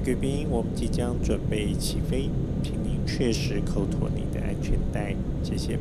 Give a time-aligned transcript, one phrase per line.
[0.00, 2.30] 贵宾，我们即将准备起飞，
[2.62, 5.78] 请您确实扣妥你的安全带，谢谢。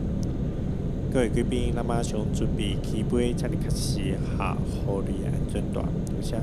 [1.11, 3.99] 各位贵宾，那么熊准备起飞，请你开始
[4.37, 5.81] 哈好的安全带，
[6.11, 6.37] 留下。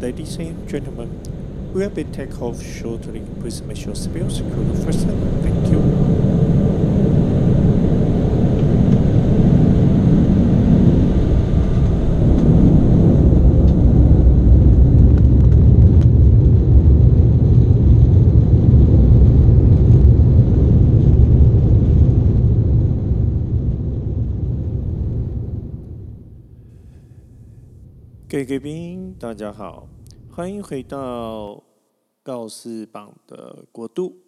[0.00, 1.08] Ladies and gentlemen,
[1.74, 3.22] we will be take off shortly.
[3.40, 5.06] Please make sure seatbelt secure first.
[5.42, 5.95] Thank you.
[28.46, 29.88] 各位贵宾，大家好，
[30.30, 31.64] 欢迎回到
[32.22, 34.22] 告示榜的国度。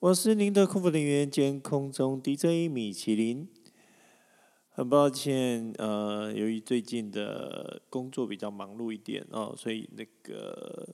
[0.00, 3.48] 我是您的空服人员兼空中 DJ 米其林。
[4.70, 10.88] 很抱歉，呃，由于最近的工作比较忙碌一点哦，所以那个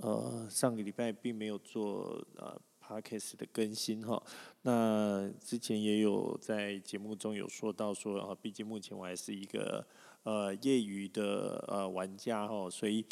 [0.00, 4.22] 呃上个礼拜并没有做呃 Podcast 的更新哈、哦。
[4.62, 9.84] 那之前也有在节目中有说到说啊，毕竟目前我还是一个。
[10.24, 13.04] 呃，业余的呃玩家哈，所以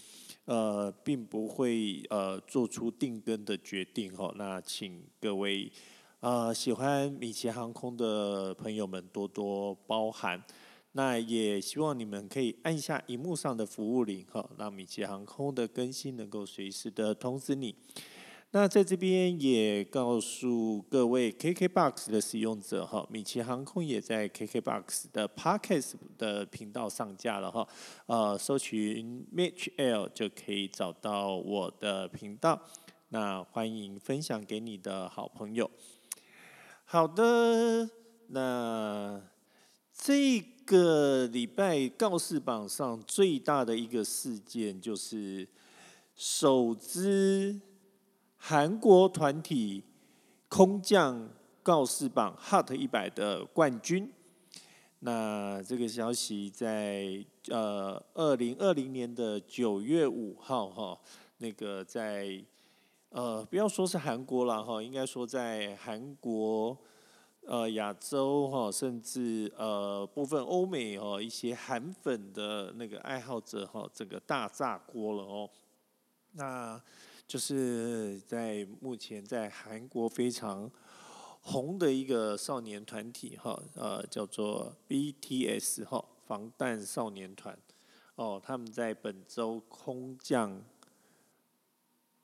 [0.47, 4.33] 呃，并不会呃做出定更的决定哈。
[4.37, 5.71] 那请各位
[6.21, 10.43] 呃喜欢米奇航空的朋友们多多包涵。
[10.95, 17.75] 那也希望你们可以按下荧幕上的服务铃哈，让米奇航空的更新能够随时的通知你。
[18.55, 27.67] 那在这边也告诉各位 KKBOX 的使用者哈，米奇航空也在 KKBOX 的 Podcast 的频道上架了哈，
[28.05, 32.61] 呃，搜寻 Mitch L 就可以找到我的频道，
[33.09, 35.71] 那欢迎分享给你的好朋友。
[36.85, 37.89] 好的，
[38.27, 39.19] 那
[39.95, 45.49] 这个礼拜告示榜上最大的一个事件就是
[46.15, 47.59] 首支。
[48.45, 49.85] 韩国团体
[50.49, 51.29] 空降
[51.63, 54.13] 告示榜 Hot 一百的冠军，
[54.99, 60.99] 那这个消息在呃二零二零年的九月五号哈，
[61.39, 62.45] 那个在
[63.11, 66.77] 呃不要说是韩国了哈，应该说在韩国
[67.47, 75.49] 呃亚洲哈，甚至呃部分欧美哦一些韩粉的那个爱好者哈，这个大炸锅了哦，
[76.33, 76.83] 那。
[77.27, 80.71] 就是在目前在韩国非常
[81.41, 87.59] 红的一个少年团体哈，呃，叫做 BTS 哈，防弹少年团
[88.17, 90.63] 哦，他们在本周空降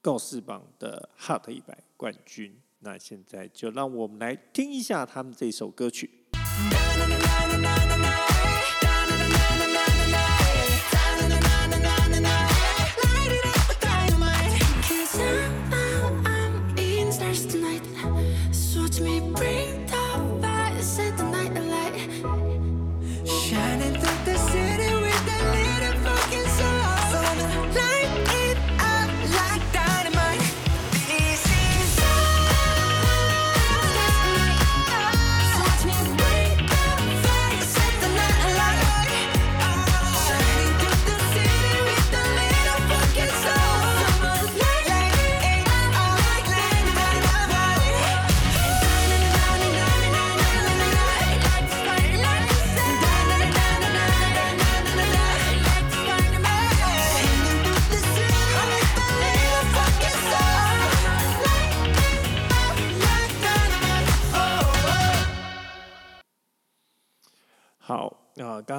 [0.01, 2.61] 告示榜的 Hot 一百冠军。
[2.81, 6.27] 那现在就让我们来听一下他们这首歌曲。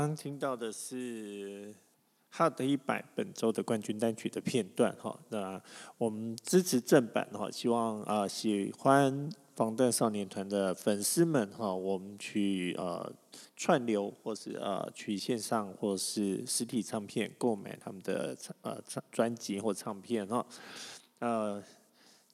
[0.09, 1.72] 刚听到的是
[2.34, 5.62] Hot 100本周的冠军单曲的片段哈，那
[6.00, 13.14] 我们支持正版哈，希望啊喜欢防弹少年团的粉丝们哈，我们去呃
[13.56, 20.44] 串流或是呃去线上或是实体唱片购买他们的呃唱专辑或唱片哈，
[21.19, 21.63] 呃。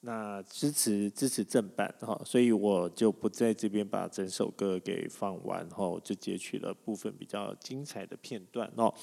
[0.06, 8.94] 那支持支持正版哈，所以我就不在这边把整首歌给放完哈，就截取了部分比较精彩的片段哦。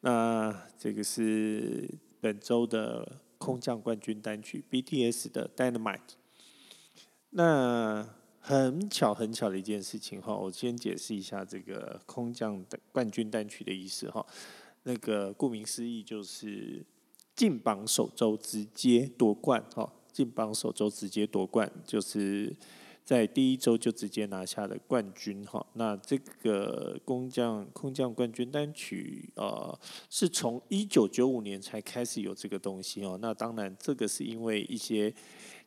[0.00, 1.88] 那这个是
[2.20, 6.00] 本周的空降冠军单曲 BTS 的 Dynamite。
[7.30, 8.06] 那
[8.40, 14.26] 很巧很巧的一件事情哈，我先解释一下这个空降的冠军单曲的意思哈。
[14.82, 16.84] 那个顾名思义就是
[17.34, 19.90] 进榜首周直接夺冠哈。
[20.12, 22.54] 进榜首周直接夺冠，就是
[23.04, 25.64] 在第一周就直接拿下了冠军哈。
[25.74, 29.78] 那这个空降空降冠军单曲，呃，
[30.08, 33.18] 是从一九九五年才开始有这个东西哦。
[33.20, 35.12] 那当然，这个是因为一些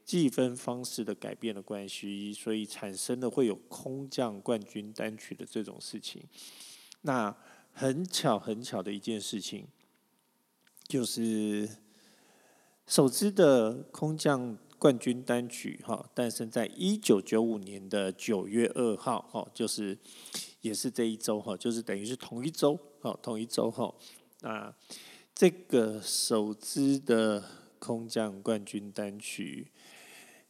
[0.05, 6.21] 计分方式的改变的关系，所以产生了会有空降冠军单曲的这种事情。
[7.01, 7.35] 那
[7.71, 9.67] 很巧很巧的一件事情，
[10.87, 11.67] 就是
[12.85, 14.57] 首支的空降。
[14.79, 19.97] 冠军单曲哈，诞生在一九九五年的九月二号哈，就是
[20.59, 23.95] 也是这一周哈，就是等于是同一周哈，同一周哈。
[24.41, 24.75] 那
[25.33, 27.41] 这个首支的
[27.79, 29.71] 空降冠军单曲，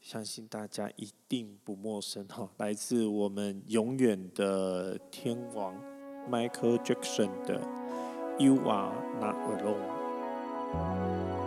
[0.01, 5.79] 相信大家一定不陌生哈，来自我们永远的天王
[6.27, 7.61] Michael Jackson 的
[8.39, 11.42] You Are Not Alone。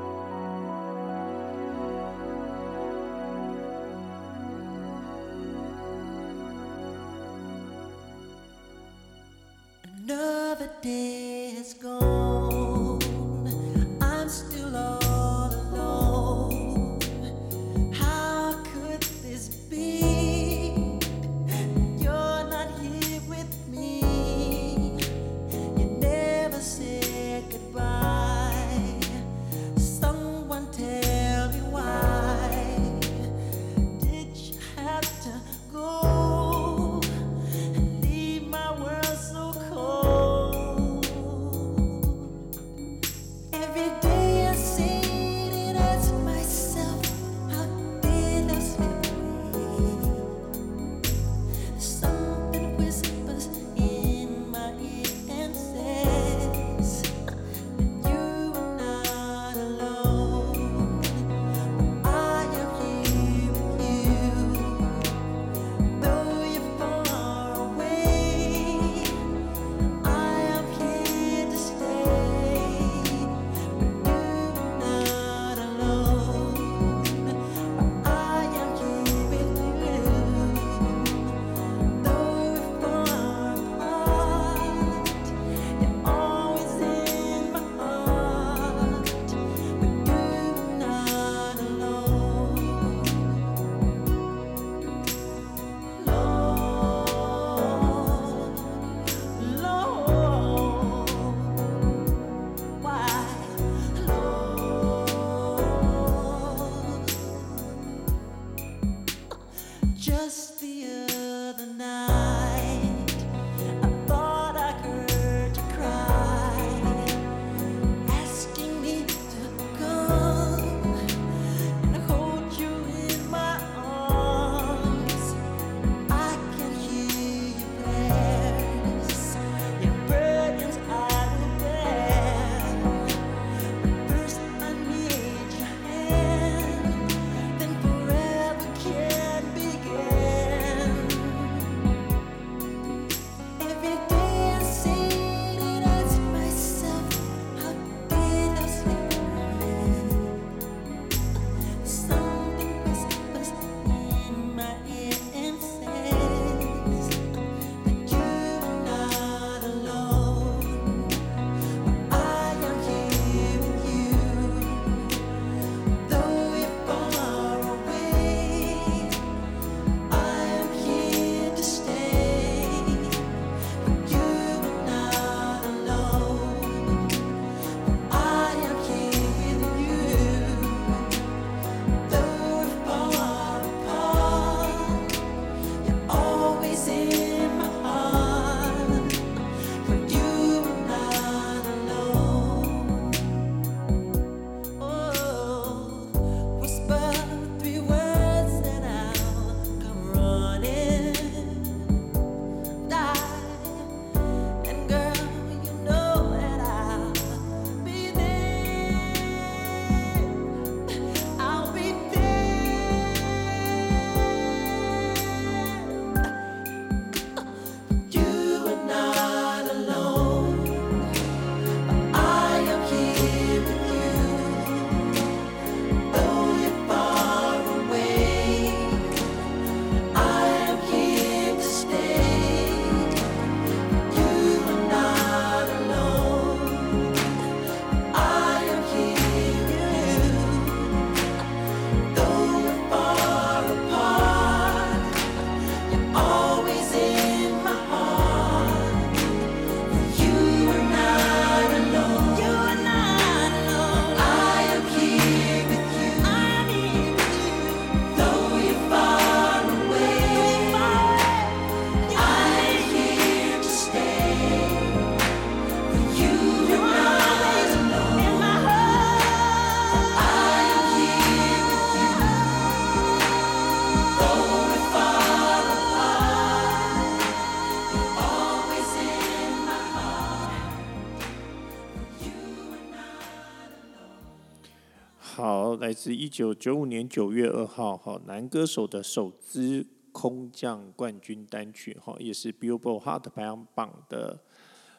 [286.07, 294.41] 自一九九五年九月二号，哈，男歌手的首支空降冠军单曲，哈，也是 Billboard Hot 排行榜的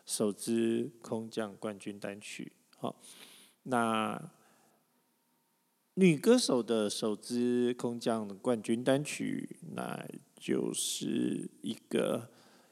[0.05, 2.99] 首支空降冠军单曲，好，
[3.63, 4.31] 那
[5.93, 12.31] 女歌手的首支空降冠军单曲，那就是一个。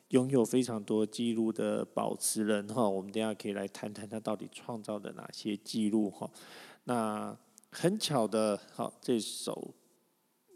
[0.10, 6.30] 拥有非常多记录的保持人哈，我们等下可以来谈谈他到底创造了哪些记录哈。
[6.84, 7.36] 那
[7.77, 9.75] 很巧的，好，这首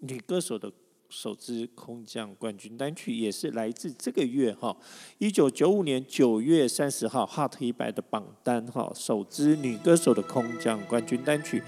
[0.01, 0.71] 女歌手的
[1.09, 4.75] 首支空降冠军单曲，也是来自这个月哈，
[5.17, 11.61] 一九九五年九月三十号 Hot 一百的榜单哈，首支女歌手的空降冠军单曲，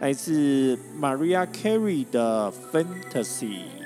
[0.00, 3.85] 来自 Maria Carey 的 Fantasy。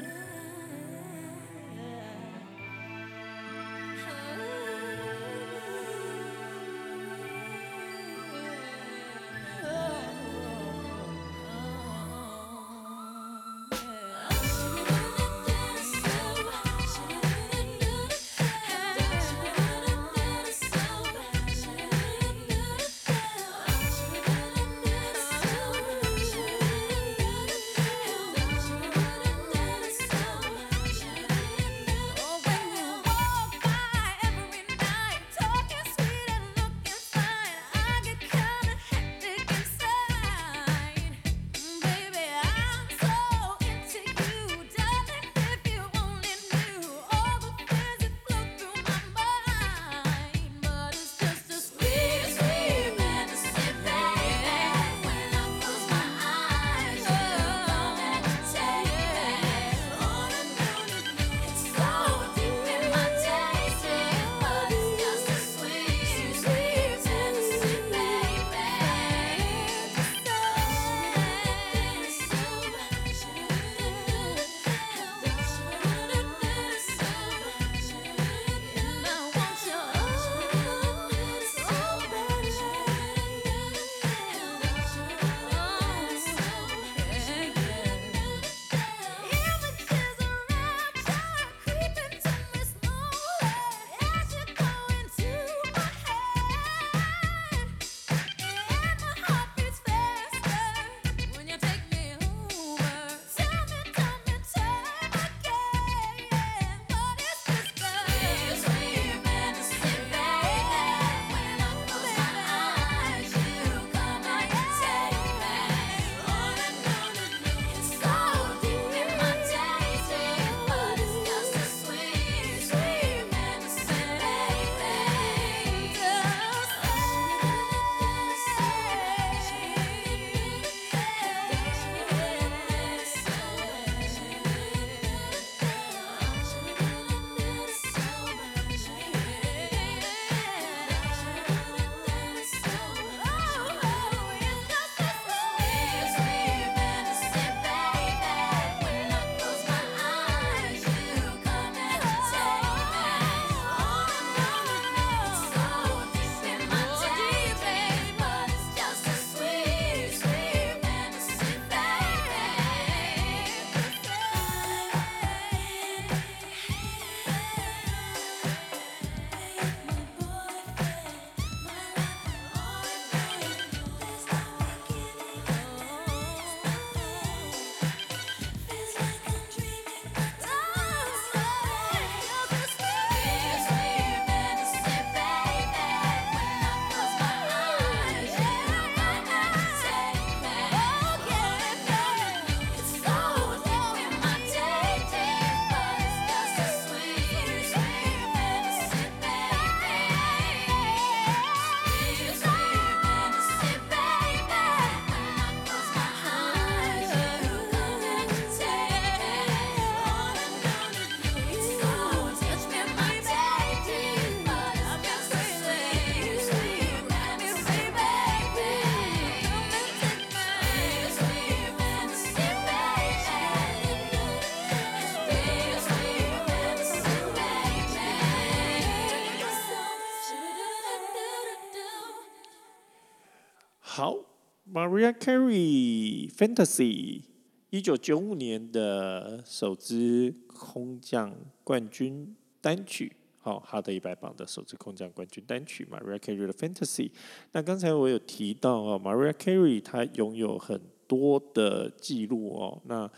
[234.80, 237.20] ，Mariah Carey Fantasy，
[237.68, 247.10] 一九九五年的首支空降冠军单曲，好，Hot 一百榜的首支空降冠军单曲，Mariah Carey 的 Fantasy。
[247.52, 252.80] 那刚才我有提到哦，Mariah Carey 她拥有很多的记录哦。
[252.87, 253.10] 那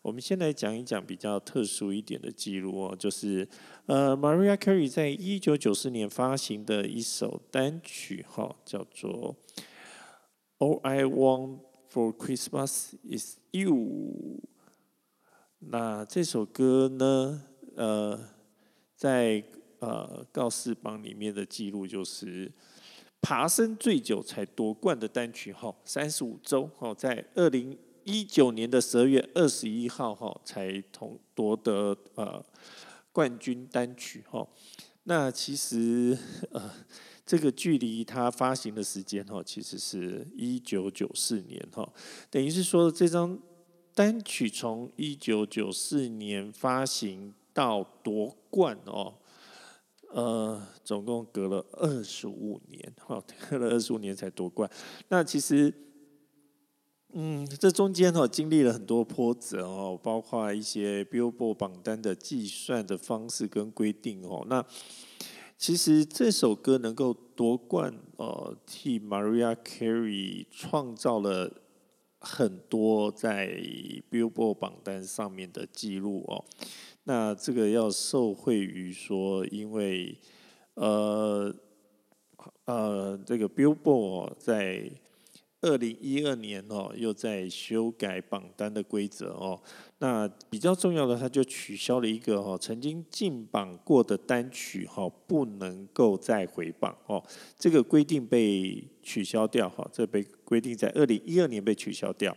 [0.00, 3.46] 我们先来讲一讲比较特殊一点的记录哦，就是
[3.84, 9.36] 呃，Mariah Carey 在一九九四年发行的一首单曲哈，叫做
[10.60, 13.74] 《All I Want for Christmas Is You》。
[15.58, 17.42] 那这首歌呢，
[17.76, 18.20] 呃，
[18.94, 19.42] 在
[19.78, 22.52] 呃告示榜里面的记录就是。
[23.22, 32.42] 爬升最久才夺冠的单曲哈，三十五周哈，在二零一九年的十二月二十一号哈，才同夺得呃
[33.12, 34.48] 冠军单曲哈。
[35.02, 36.16] 那其实
[36.50, 36.70] 呃，
[37.30, 41.88] 这个距离它发行的时间哈，其实是一九九四年哈，
[42.28, 43.38] 等于是说这张
[43.94, 49.14] 单曲从一九九四年发行到夺冠哦。
[50.12, 54.68] 呃，总共隔了二十五年，哈， 隔了二十五年才夺冠。
[55.06, 55.72] 那其实，
[57.12, 64.44] 嗯，这中间哈经历了很多波折哦，包括一些 Billboard 榜单的计算的方式跟规定哦。
[64.48, 64.66] 那
[65.60, 71.52] 其实这首歌能够夺冠，呃，替 Mariah Carey 创造了
[72.18, 73.48] 很多在
[74.10, 76.42] Billboard 榜单上面的记录哦。
[77.04, 80.16] 那这个要受惠于说，因为
[80.76, 81.54] 呃
[82.64, 84.90] 呃，这个 Billboard 在
[85.62, 89.60] 二零一二年哦，又在修改榜单的规则哦。
[89.98, 97.22] 那比较重要的，他就取消了一个哦，曾经进榜过的单曲哈，不能够再回榜哦。
[97.58, 102.34] 这个规定被取消掉哈，这被规定在二零一二年被取消掉。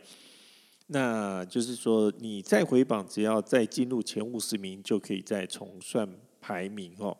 [0.87, 6.07] 那就是说，你再回榜，只要再进入前五十名，就可以再重算
[6.41, 7.17] 排名哦。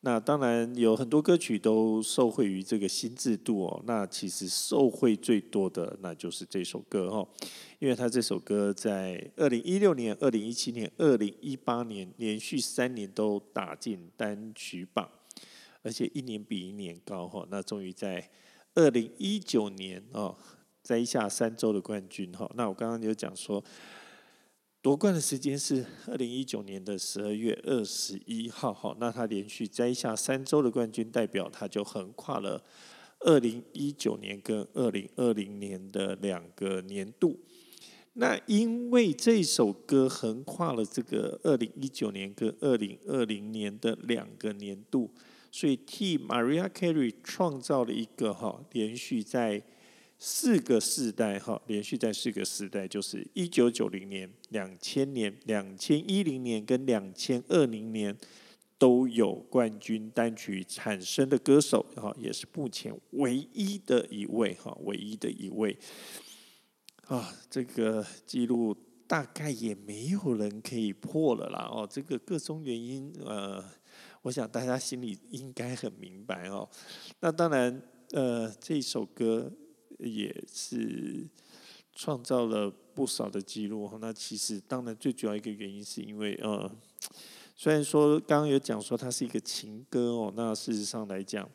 [0.00, 3.82] 那当然有很多歌曲都受惠于这个新制度哦。
[3.86, 7.28] 那其实受惠最多的，那就是这首歌哦，
[7.78, 15.10] 因为他这首歌在二零一六年、二零一七年、二零一八年连续三年都打进单曲榜，
[15.82, 17.46] 而且一年比一年高哈。
[17.50, 18.30] 那终于在
[18.74, 20.36] 二零一九年哦。
[20.80, 23.62] 摘下三周的冠军哈，那我刚刚有讲说
[24.88, 32.64] 夺冠的时间是二零一九年的十二月二十一号哈，那他连续摘下三周的冠军，代表他就横跨了
[33.20, 37.38] 二零一九年跟二零二零年的两个年度。
[38.14, 45.10] 那因为这首歌横跨了这个二零一九年跟二零二零年的两个年度，
[45.52, 49.62] 所以替 Maria Carey 创造了一个哈连续在。
[50.20, 58.16] 四个世代哈，连续在四个世代，就是一九九零年、两千年、两千一零年跟两千二零年
[58.78, 65.78] 都有冠军单曲产生的歌手哈，也是目前唯一的一位哈，唯一的一位
[67.06, 68.76] 啊，这个记录
[69.06, 71.88] 大概也没有人可以破了啦哦。
[71.88, 73.64] 这个各种原因呃，
[74.22, 76.68] 我想大家心里应该很明白哦。
[77.20, 79.52] 那当然呃，这首歌。
[79.98, 81.26] 也是
[81.92, 83.90] 创造了不少的记录。
[84.00, 86.70] 那其实当然最主要一个原因是因为，呃，
[87.56, 91.48] 虽然说刚刚有讲说它是一个情歌哦，那事实上来讲，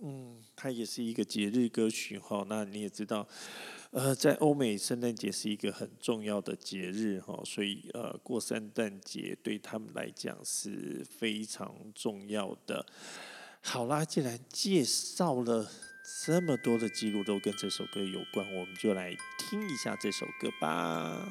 [0.00, 2.44] 嗯，它也是一个节日歌曲哈。
[2.48, 3.26] 那你也知道，
[3.90, 12.86] 呃，在欧美圣诞节是一个很重要的节日哈，所以呃，过圣诞节对他们来讲是非常重要的。
[13.60, 15.70] 好啦，既然介绍了。
[16.08, 21.26] 这么多的记录都跟这首歌有关我们就来听一下这首歌吧。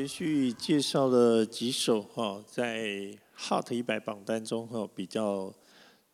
[0.00, 5.52] 连续介绍了几首哈，在 Hot 一百榜单中哈比较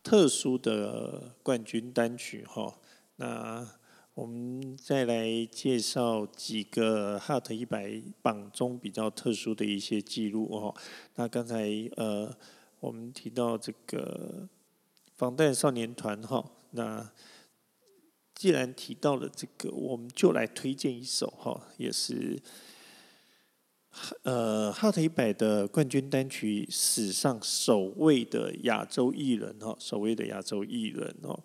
[0.03, 2.77] 特殊的冠军单曲哈。
[3.15, 3.65] 那
[4.13, 10.75] 我们再来介绍几个 Hot 一百榜中比较特殊的一些记录哦。
[11.15, 12.35] 那刚才呃，
[12.81, 14.49] 我们提到这个
[15.15, 17.09] 防弹少年团哈，那
[18.35, 22.37] 既然提到了这个，我们就来推荐一首哈，也是。
[24.23, 31.39] 呃，Hot 一百的冠军单曲史上首位的亚洲艺人哈，首位的亚洲艺人哦，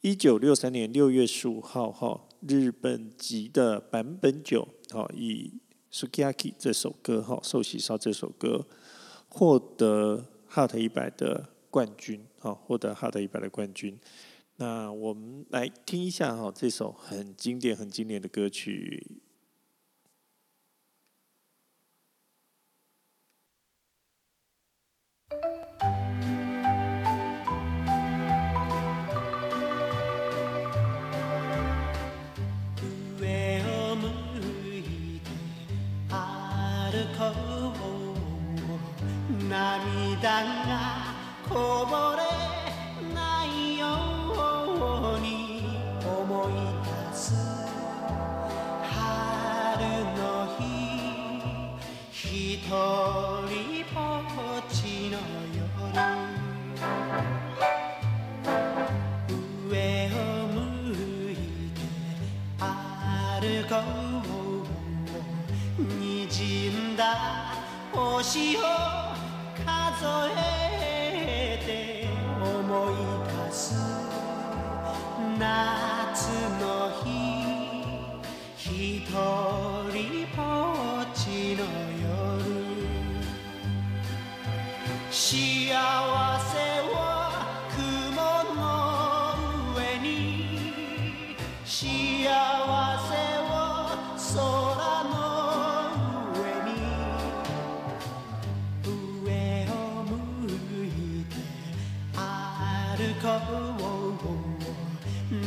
[0.00, 5.52] 一九六三年六月十五号哈，日本籍的坂本九哈以
[6.06, 8.66] 《Sukiaki》这首歌哈，寿喜烧这首歌
[9.28, 13.98] 获得 Hot 一百的冠军哈，获得 Hot 一百的冠军。
[14.56, 19.06] 那我们来听一下哈，这首很经典、很经典的歌曲。
[39.48, 41.14] 涙が
[41.48, 42.22] こぼれ
[43.14, 43.86] ないよ
[45.16, 45.62] うに
[46.04, 46.52] 思い
[47.10, 47.24] 出す
[48.82, 48.92] 春
[50.18, 50.20] の
[50.58, 50.60] 日
[52.10, 52.74] ひと
[53.48, 53.54] り
[53.94, 53.98] ぼ
[54.58, 55.16] っちの
[55.56, 55.64] 夜
[59.70, 59.72] 上
[60.12, 60.14] を
[60.48, 60.56] 向
[61.32, 61.34] い
[61.72, 61.80] て
[62.60, 63.72] 歩こ
[65.78, 67.54] うにじんだ
[67.94, 68.97] 星を
[70.36, 72.06] えて
[72.40, 72.94] 思い
[73.46, 73.74] 出す
[75.38, 76.28] 夏
[76.60, 76.64] の
[77.04, 77.06] 日
[78.56, 79.16] 一人
[80.36, 80.42] ぼ
[81.02, 81.62] っちの
[82.02, 82.08] 夜。
[85.10, 85.72] 幸
[86.38, 86.57] せ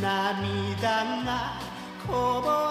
[0.02, 0.82] 涙
[1.26, 1.60] が
[2.08, 2.71] こぼれ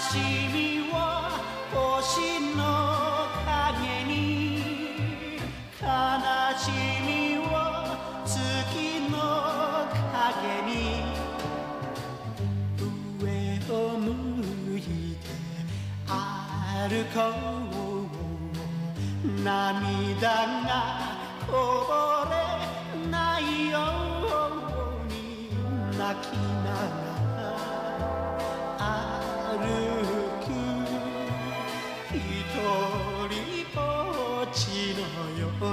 [0.00, 0.18] し
[0.52, 0.94] みを
[1.72, 2.60] 星の
[3.46, 4.18] 影に
[5.80, 5.86] 悲
[6.58, 6.62] し
[7.06, 7.40] みを
[8.26, 8.34] 月
[9.08, 9.14] の
[10.10, 10.74] 影に
[13.20, 13.24] 上
[13.72, 14.08] を向
[14.78, 15.28] いて
[16.08, 17.18] 歩こ
[19.26, 20.20] う涙
[20.66, 20.70] が
[21.46, 21.52] こ
[21.86, 21.90] ぼ
[22.30, 22.32] れ
[23.10, 23.40] ない
[23.70, 23.76] よ
[25.06, 25.16] うに
[25.96, 26.32] 泣き
[26.64, 26.69] な
[35.60, 35.66] 好，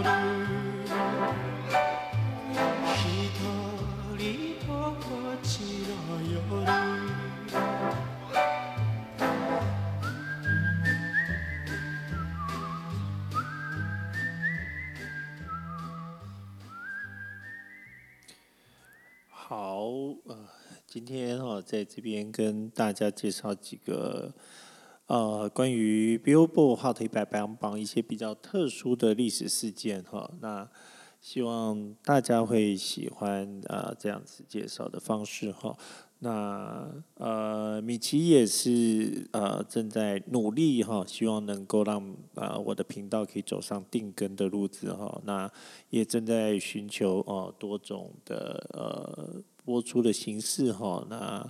[20.85, 24.33] 今天哈、在这边跟大家介绍几个
[25.07, 30.31] 呃关于 Billboard Hot 一百排行榜一些比较特殊的历史事件哈、哦。
[30.39, 30.69] 那
[31.19, 35.69] 希望大家会喜欢啊、呃、这样子介绍的方式哈。
[35.69, 35.77] 哦
[36.19, 42.01] 那呃，米奇也是呃正在努力哈，希望能够让
[42.33, 45.21] 啊、呃、我的频道可以走上定更的路子哈。
[45.25, 45.47] 那
[45.91, 51.05] 也正在寻求哦、呃、多种的呃播出的形式哈。
[51.07, 51.47] 那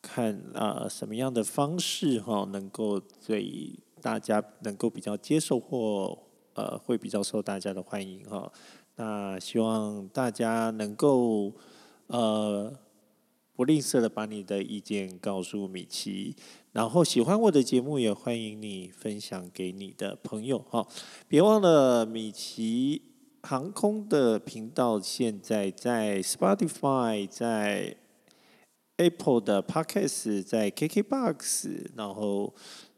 [0.00, 6.18] 看啊、什么样的方式哈能够对大家能够比较接受或
[6.54, 8.52] 呃会比较受大家的欢迎哈。
[8.96, 11.52] 那希望大家能够
[12.06, 12.76] 呃。
[13.52, 16.34] 不吝啬的把你的意见告诉米奇，
[16.72, 20.88] 然后喜欢我的节目，也欢迎你分享给你的朋友哈。
[21.28, 23.02] 别忘了米奇
[23.42, 27.98] 航空的频道，现在在 Spotify，在
[29.00, 32.52] Apple 的 Podcast，在 KKBox，然后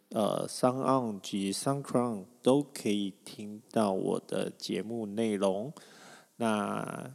[0.08, 5.72] 呃 SoundOn 及 SoundCloud 都可以听到我的节目内容。
[6.38, 7.14] 那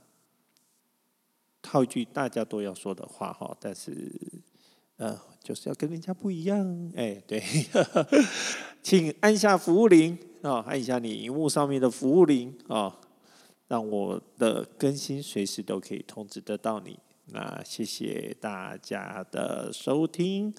[1.62, 4.10] 套一句大家都要说的话哈，但是
[4.96, 6.90] 呃，就是要跟人家不一样。
[6.96, 7.44] 哎，对，
[8.82, 12.98] 请按下服务铃啊，按一下你荧幕上面的服务铃啊，
[13.68, 16.98] 让我的更新随时都可以通知得到你。
[17.30, 20.54] 那谢谢大家的收听，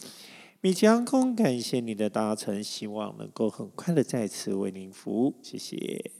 [0.60, 6.17] 米奇航空感谢你的搭乘，希望能够很快的再次为您服务，谢谢。